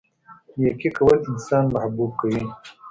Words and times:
نیکي 0.61 0.89
کول 0.97 1.19
انسان 1.29 1.63
محبوب 1.73 2.11
کوي. 2.19 2.41